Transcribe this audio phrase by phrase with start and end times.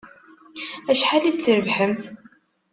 [0.91, 2.03] Acḥal i d-trebḥemt?